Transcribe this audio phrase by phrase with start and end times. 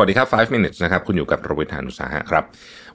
[0.00, 2.44] วัสดีครับ 5 minutes นะครับ คุณอยู่กับรวิทานุสาหะครับ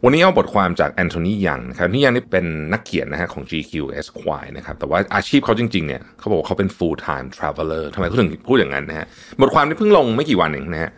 [0.04, 9.06] วันนี้เอาบทความจากแอนโทนียังครับนี่ยังนี่เป็นนักเขียนนะฮะของ GQ Esquire นะครับ แต่ว่าอาชีพเขาจริง ๆ เนี่ยเขาบอกว่าเขาเป็น full time traveler ทำไมเขาถึงพูดอย่างนั้นนะฮะ
[9.42, 10.92] บทความนี้เพิ่งลงไม่กี่วันเองนะฮะ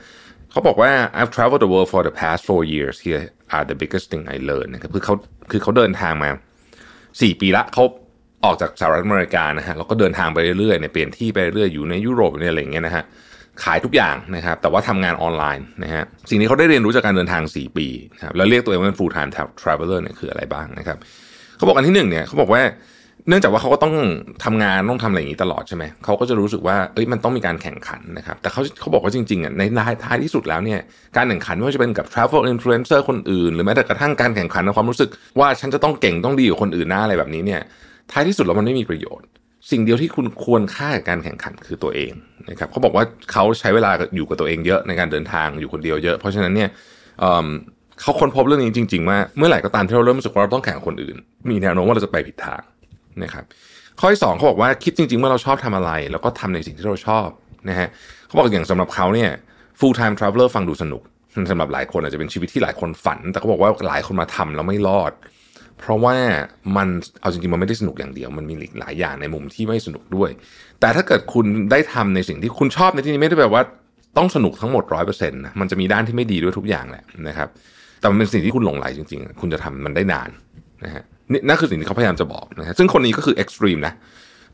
[0.51, 3.21] เขาบอกว่า I've traveled the world for the past four years here
[3.55, 5.15] are the biggest thing I learned นะครับ คือเขา
[5.51, 6.29] คือเขาเดินทางมา
[7.21, 7.83] สี่ปีละเขา
[8.45, 13.05] ออกจากสหรัฐอเมริกานะฮะ แล้วก็เดินทางไปเรื่อยๆเนี่ยเปลี่ยนที่ไปเรื่อยอยู่ในยุโรปเนี่ยอะไรอย่างเงี้ยนะฮะ
[13.63, 20.97] ขายทุกอย่างนะครับแต่ว่าทำงานออนไลน์นะฮะสิ่งที่เขาได้เรียนรู้จากการเดินทาง 4 ปีนะครับแล้วเรียกตัวเองว่าเป็น full time traveler เนี่ยคืออะไรบ้างนะครับ
[21.57, 22.61] เขาบอกอันที่หนึ่งเนี่ยเขาบอกว่า
[23.27, 23.95] เนื่องจากว่าเขาก็ต้อง
[24.43, 29.61] ทำงานต้องทำอะไรอย่างนี้ตลอดใช่ไหมเขาก็จะรู้สึกว่าเอ้ยมันต้องมีการแข่งขันนะครับแต่เขาเขาบอกว่าจริงๆอะใน
[30.05, 30.79] ท้ายที่สุดแล้วเนี่ย
[31.17, 37.61] การแข่งขันไม่ว่าจะเป็นกับ travel influencer คนอื่น หรือแม้แต่กระทั่งการแข่งขันในความรู้สึกว่าฉันจะต้องเก่งต้องดีกว่าคนอื่นหน้าอะไรแบบนี้เนี่ย
[38.11, 39.27] ท้ายที่สุดแล้วมันไม่มีประโยชน์
[39.71, 42.11] สิ่งเดียวที่คุณควรค่ากับการแข่งขันคือตัวเอง
[42.49, 46.69] นะครับเขาบอกว่าเขาใช้เวลาอยู่กับตัวเองเยอะในการเดินทางอยู่คนเดียวเยอะเพราะฉะนั้นเนี่ย
[48.01, 51.15] เขาค้นพบเรื่องนี้จริงๆว่าเมื่อไหร่ก็ตามที่เราเริ่มรู้สึกว่าเราต้องแข่งคนอื่น
[51.49, 52.61] มีแนวโน้มว่าเราจะไปผิดทาง
[53.23, 53.45] นะครับ
[53.99, 57.27] ข้อที่สองเขาบอกว่าคิดจริงๆว่าเราชอบทำอะไร แล้วก็ทำในสิ่งที่เราชอบ
[57.69, 57.87] นะฮะ
[58.25, 59.29] เขาบอกอย่างสำหรับเขาเนี่ย
[59.79, 61.01] full time traveler ฟังดูสนุก
[61.51, 65.11] สำหรับหลายคนอาจจะเป็นชีวิตที่หลายคนฝัน แต่เขาบอกว่าหลายคนมาทำแล้วไม่รอด
[65.79, 66.15] เพราะว่า
[66.77, 66.87] มัน
[67.21, 70.29] เอาจริงๆมันไม่ได้สนุกอย่างเดียว มันมีหลายอย่างในมุมที่ไม่สนุกด้วย
[70.79, 73.63] แต่ถ้าเกิดคุณได้ทำในสิ่งที่คุณชอบในที่นี้ไม่ได้แปลว่า
[74.17, 77.49] ต้องสนุกทั้งหมดร้อยเปอร์เซ็นต์นะมันจะมีด้านที่ไม่ดีด้วยทุกอย่างแหละนะครับ
[77.99, 80.29] แต่มันเป็นสิ่งที่คุณหลงไหลจริงๆ คุณจะทำมันได้นาน
[80.85, 83.93] นะฮะนี่นั่นคือสิ่งที่เขาพยายามจะบอกนะฮะซึ่งคนนี้ก็คือ extreme นะ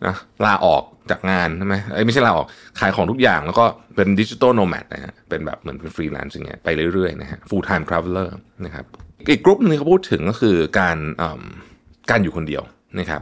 [0.05, 1.75] นะลาออกจากงานใช่ไหม
[2.05, 2.47] ไม่ใช่ลาออก
[2.79, 3.65] ขายของทุกอย่างแล้วก็
[3.95, 8.29] เป็น digital nomad นะฮะเป็นแบบเหมือนเป็นฟรีแลนซ์อย่างเงี้ยไปเรื่อยๆนะฮะ full time traveler
[8.65, 8.85] นะครับ
[9.29, 10.97] อีกกลุ่มนึงเขาพูดถึงก็คือการ
[12.09, 12.63] การอยู่คนเดียว
[12.99, 13.21] นะครับ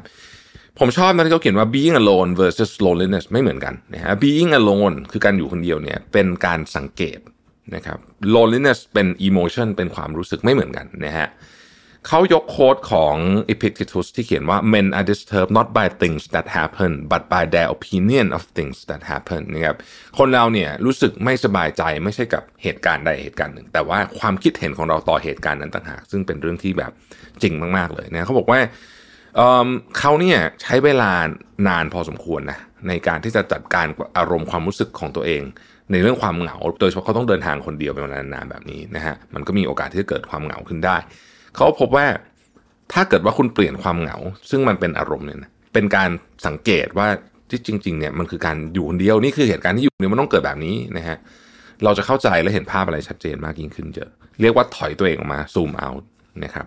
[0.79, 7.19] ผมชอบนะที่เขาเขียนว่า being alone versus loneliness ไม่เหมือนกันนะฮะ being alone คือการอยู่คนเดียวเนี่ยเป็นการสังเกต
[7.75, 7.99] นะครับ
[8.35, 11.27] loneliness เป็น emotion เป็นความรู้สึกไม่เหมือนกันนะฮะ
[12.07, 13.15] เขายกโค้ดของ
[13.53, 18.41] Epictetus ที่เขียนว่า men are disturbed not by things that happen but by their opinion of
[18.57, 19.77] things that happen นะครับ
[20.17, 26.91] คนเราเนี่ยรู้สึกไม่สบายใจไม่ใช่กับเหตุการณ์ใดเหตุการณ์หนึ่ง แต่ว่าความคิดเห็นของเราต่อเหตุการณ์นั้นต่างหากซึ่งเป็นเรื่องที่แบบ
[27.41, 28.59] จริงมากๆเลยนะเขาบอกว่า
[29.99, 31.11] เขาเนี่ยใช้เวลา
[31.67, 33.87] นานพอสมควรนะในการที่จะจัดการ
[34.17, 35.41] อารมณ์ความรู้สึกของตัวเอง
[35.91, 40.97] ในเรื่องความเหงา โดยเฉพาะเขาต้องเดินทางคนเดียวเป็นเวลานานแบบนี้นะฮะมันก็มีโอกาสที่จะเกิดความเหงาขึ้นได้
[41.55, 42.07] เขาพบว่า
[42.93, 44.17] ถ้าเกิดว่าคุณเปลี่ยนความเหงา
[44.49, 45.39] ซึ่งมันเป็นอารมณ์เนี่ย
[45.73, 46.09] เป็นการ
[46.47, 47.07] สังเกตว่า
[47.49, 51.17] ที่จริงๆเนี่ยมันคือการอยู่คนเดียวนี่คือเหตุการณ์ที่อยู่เนี่ยมันต้องเกิดแบบนี้นะฮะ
[51.83, 54.09] เราจะเข้าใจและเห็นภาพอะไรชัดเจนมากยิ่งขึ้นเยอะ
[54.41, 55.89] เรียกว่าถอยตัวเองออกมาซูมเอา
[56.43, 56.65] นะครับ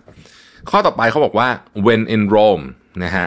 [0.71, 1.49] ข้อต่อไปเขาบอกว่า
[1.87, 2.65] when in Rome
[3.05, 3.27] นะฮะ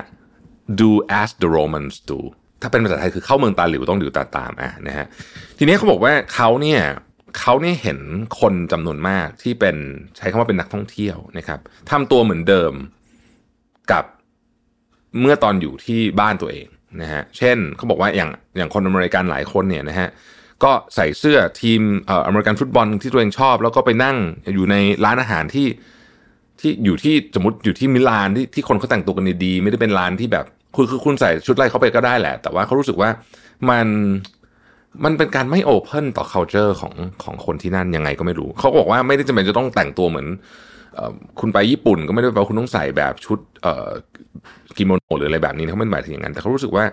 [0.82, 2.20] do as the Romans do
[2.62, 5.06] ถ้าเป็นภาษาไทยคือเข้าเมืองตาหลิวต้องดิวตาตามอะนะฮะ
[5.58, 6.82] ทีนี้เขาบอกว่าเขาเนี่ย
[7.40, 8.00] เขาเนี่ยเห็น
[8.40, 9.76] คนจำนวนมากที่เป็น
[10.18, 11.60] ใช้คำว่าเป็นนักท่องเที่ยวนะครับ
[11.92, 12.74] ทำตัวเหมือนเดิม
[13.92, 14.04] กับ
[15.20, 16.68] เมื่อตอนอยู่ที่บ้านตัวเอง
[17.02, 20.10] นะฮะเช่นเขาบอกว่าอย่างอย่างคนอเมริกันหลายคนเนี่ยนะฮะ
[20.64, 24.18] ก็ใส่เสื้อทีมเอ่ออเมริกันฟุตบอลที่ตัวเองชอบ แล้วก็ไปนั่ง
[24.56, 24.76] อยู่ใน
[25.06, 25.68] ร้านอาหารที่
[26.60, 30.46] ที่อยู่ที่สมมติอยู่ที่มิลานที่ที่คนเขาแต่งตัวกันดีๆไม่ได้เป็นร้านที่แบบ
[30.76, 33.10] คือคือคุณใส่ชุดอะไรเขาไปก็ได้แหละ แต่ว่าเขารู้สึกว่า
[33.70, 33.88] มัน
[35.04, 40.28] มันเป็นการไม่โอเพนต่อ culture ของของคนที่นั่นยังไงก็ไม่รู้ เขาบอกว่าไม่ได้จำเป็นจะต้องแต่งตัวเหมือน
[41.40, 43.40] คุณไปญี่ปุ่นก็ไม่ได้แปลว่าคุณต้องใส่แบบชุด
[44.78, 46.86] กิโมโนหรืออะไรแบบนี้เขาไม่หมายถึงอย่างนั้น แต่เขารู้สึกว่า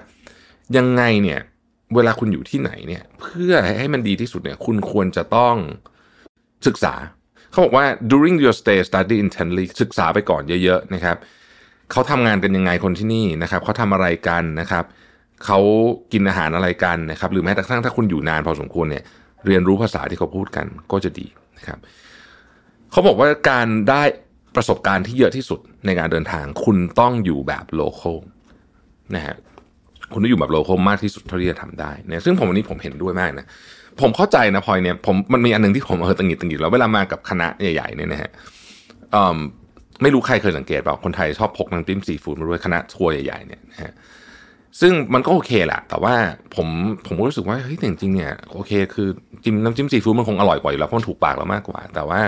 [0.76, 1.40] ยังไงเนี่ย
[1.94, 5.54] เวลาคุณอยู่ที่ไหนเนี่ย เพื่อให้มันดีที่สุดเนี่ย คุณควรจะต้อง
[6.66, 6.94] ศึกษา
[7.50, 11.16] เขาบอกว่า during your stay study intently ศึกษาไปก่อนเยอะ ๆ นะครับ
[11.90, 14.84] เขาทำงานกันยังไงคนที่นี่นะครับ เขาทำอะไรกันนะครับ
[15.46, 15.60] เขา
[16.12, 19.04] กินอาหารอะไรกันนะครับ หรือแม้แต่กระทั่งถ้าคุณอยู่นานพอสมควรเนี่ย
[19.46, 21.26] เรียนรู้ภาษาที่เขาพูดกันก็จะดี
[21.58, 21.78] นะครับ
[22.90, 24.02] เขาบอกว่าการได้
[24.56, 28.18] ประสบการณ์ที่เยอะที่สุดในการเดินทาง คุณต้องอยู่แบบ local
[29.14, 29.36] นะฮะ
[30.12, 33.46] คุณต้องอยู่แบบ local มากที่สุดเท่าที่จะทำได้นะซึ่งผมวันนี้ผมเห็นด้วยมากนะ
[34.00, 38.30] ผมเข้าใจนะพอยเนี่ยผมมันมีอันนึงที่ผมเออตะหงิดตะหงิดแล้วเวลามากับคณะใหญ่ๆเนี่ยนะฮะ
[40.02, 43.92] ไม่รู้ใครเคยสังเกตเปล่าคนไทยชอบพกน้ำจิ้มซีฟู้ดมาด้วยคณะทัวร์ใหญ่ๆเนี่ยนะฮะ
[44.80, 46.14] ซึ่งมันก็โอเคแหละ แต่ว่า
[46.56, 46.68] ผม
[47.06, 49.08] ผมก็รู้สึกว่าเฮ้ยจริงๆเนี่ยโอเค คือ
[49.44, 52.20] จิ้มน้ำจิ้มซีฟู้ดมันคงอร่อยกว่าอยู่แล้วเพราะมันถูกปากเรามากกว่า แต่ว่า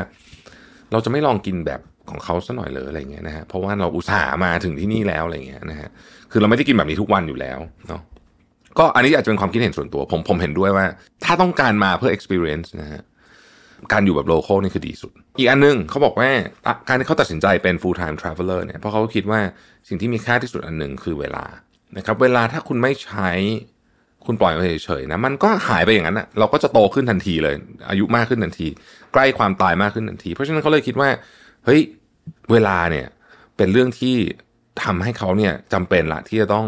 [0.93, 1.81] เราจะไม่ลองกินแบบ
[2.11, 5.89] ของเขาซะหน่อยเลยอะไรเงี้ยนะฮะเพราะว่าเราอุตส่าห์มาถึงที่นี่แล้วอะไรเงี้ยนะฮะ
[6.31, 7.59] คือเราไม่ได้กินแบบนี้ทุกวันอยู่แล้ว
[7.89, 8.03] เนาะ
[8.79, 10.87] ก็อันนี้อาจจะเป็นความคิดเห็นส่วนตัว ผมผมเห็นด้วยว่า
[11.25, 13.03] ถ้าต้องการมาเพื่อ experience นะฮะ
[13.93, 16.31] การอยู่แบบโลเคอลนี่คือดีสุด อีกอันนึงเขาบอกว่า
[16.89, 19.41] การที่เขาตัดสินใจเป็น full time traveler เนี่ยเพราะเขาคิดว่า
[19.89, 21.45] สิ่งที่มีค่าที่สุดอันหนึ่งคือเวลา
[21.97, 23.31] นะครับเวลาถ้าคุณไม่ใช้
[24.27, 27.55] คุณปล่อยไปเฉยๆนะมันก็หายไปอย่างนั้นอะเราก็จะโตขึ้นทันทีเลย
[27.91, 28.67] อายุมากขึ้นทันที
[29.13, 31.09] ใกล้ความตายมากขึ้นทันที เพราะฉะนั้นเขาเลยคิดว่า
[31.65, 31.81] เฮ้ย
[32.53, 33.07] เวลาเนี่ย
[33.57, 34.17] เป็นเรื่องที่
[34.83, 36.67] ทำให้เขาเนี่ยจำเป็นละที่จะต้อง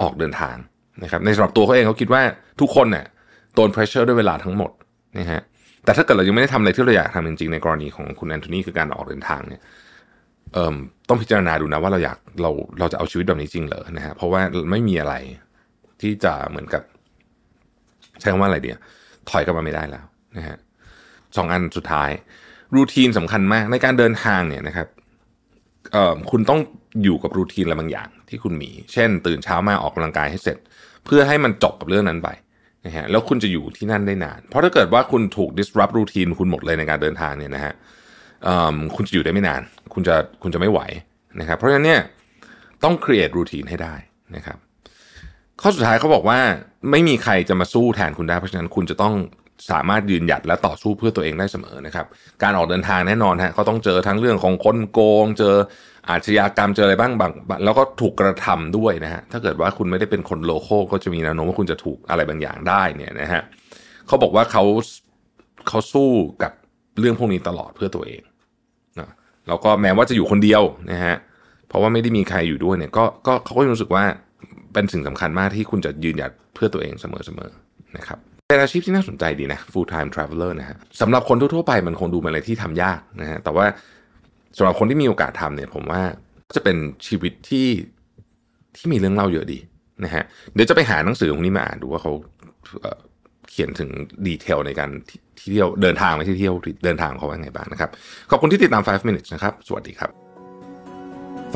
[0.00, 0.56] ออกเดินทาง
[1.02, 2.22] นะครับในสำหรับตัวเขาเองเขาคิดว่า
[2.60, 3.04] ทุกคนเนี่ย
[3.54, 4.70] โดน pressure ด้วยเวลาทั้งหมด
[5.18, 5.42] นะฮะ
[5.84, 9.60] แต่ถ้าเกิดเรายังไม่ได้ทำอะไรที่เราอยากทำจริงๆในกรณีของคุณแอนโทนีคือการออกเดินทางเนี่ย
[11.08, 15.14] ต้องพิจารณาดูนะว่าเราอยากเราเราจะเอาชีวิตแบบนี้จริงเหรอนะฮะเพราะว่าไม่มีอะไร
[16.00, 16.82] ที่จะเหมือนกับ
[18.20, 18.78] ใช้คำว่าอะไรเดียว
[19.30, 20.04] ถอยกลับมาไม่ได้แล้ว
[20.36, 20.56] นะฮะ
[21.36, 22.10] สองอันสุดท้าย
[22.74, 24.88] รูทีนสำคัญมากในการเดินทางเนี่ยนะครับ
[25.92, 26.60] เอ่อคุณต้อง
[27.04, 30.58] อยู่กับรูทีนอะไรบางอย่าง ที่คุณมี เช่น ตื่นเช้ามาออกกำลังกายให้เสร็จ
[31.04, 32.28] เพื่อให้มันจบกับเรื่องนั้นไป
[32.86, 37.74] นะฮะแล้วคุณจะอยู่ที่นั่นได้นาน เพราะถ้าเกิดว่าคุณถูก disrupt รูทีนคุณหมดเลยในการเดินทางเนี่ยนะฮะ
[38.96, 39.62] คุณจะอยู่ได้ไม่นาน
[39.94, 40.80] คุณจะคุณจะไม่ไหว
[41.40, 42.00] นะครับ เพราะฉะนั้นเนี่ย
[42.84, 43.94] ต้อง create รูทีนให้ได้
[44.36, 44.58] นะครับ
[45.60, 46.38] ข้อสุดท้ายเขาบอกว่า
[46.90, 49.14] ไม่มีใครจะมาสู้แทนคุณได้ เพราะฉะนั้นคุณจะต้อง
[49.70, 52.06] สามารถยืนหยัดและต่อสู้เพื่อตัวเองได้เสมอนะครับ
[52.42, 55.54] การออกเดินทางแน่นอนฮะเขาต้องเจอทั้งเรื่องของคนโกง เจอ
[56.08, 57.32] อาชญากรรมเจออะไรบ้างบาง
[57.64, 63.42] แล้วก็ถูกกระทำด้วยนะฮะถ้าเกิดว่าคุณไม่ได้เป็นคนโลโก้ก็จะมีแนวโน้มว่าคุณจะถูกอะไรบางอย่างได้เนี่ยนะฮะ
[64.06, 64.64] เขาบอกว่าเขา
[65.68, 66.10] เขาสู้
[66.42, 66.52] กับ
[66.98, 68.22] เรื่องพวกนี้ตลอดเพื่อตัวเอง
[69.50, 70.62] แล้วก็แม้ว่าจะอยู่คนเดียว
[70.92, 71.16] นะฮะ
[71.68, 74.04] เพราะว่าไม่ได้มีใครอยู่ด้วยเนี่ยก็ก็เขาก็รู้สึกว่า
[74.72, 78.18] เป็นสิ่งสำคัญมากที่คุณจะยืนหยัดเพื่อตัวเองเสมอๆนะครับ
[78.48, 83.66] เป็นอาชีพที่น่าสนใจดีนะ full time traveler นะฮะสำหรับคนทั่วๆไปมันคงดูเป็นอะไรที่ทำยากนะฮะแต่ว่า
[84.56, 86.02] สำหรับคนที่มีโอกาสทำเนี่ย ผมว่า
[86.56, 86.76] จะเป็น
[87.06, 87.68] ชีวิตที่
[88.76, 89.58] ที่มีเรื่องเล่าเยอะดี
[90.04, 90.22] นะฮะ
[90.54, 92.12] เดี๋ยวจะไปหาหนังสือพวกนี้มาอ่านดูว่าเขา
[93.50, 93.90] เขียนถึง
[94.26, 96.54] ดีเทลในการที่เที่ยวเดินทางไปที่เที่ยว
[96.84, 97.90] เดินทางเขาว่าไงบ้างนะครับ
[98.30, 100.10] ขอบคุณที่ติดตาม 5 minutes นะครับ สวัสดีครับ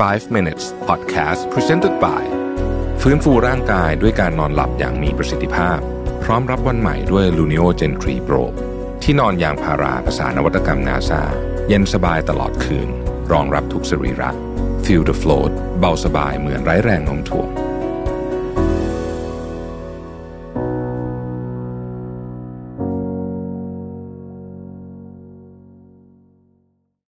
[0.09, 2.23] 5 minutes podcast presented by
[3.01, 5.79] ฟื้นฟูร่างกายด้วยการนอนหลับอย่างมีประสิทธิภาพ
[6.23, 8.43] พร้อมรับวันใหม่ด้วย Luno Gen 3 Pro
[9.03, 11.21] ที่นอนยางพาราภาษานวัตกรรมนาซา
[11.67, 12.89] เย็นสบายตลอดคืน
[13.31, 14.29] รองรับทุกสรีระ
[14.85, 17.64] Feel the float เบาสบายเหมือนไร้แรงโน้มถ่วง